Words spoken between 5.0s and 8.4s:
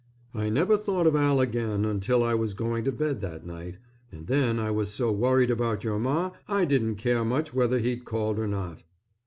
worried about your Ma I didn't care much whether he'd called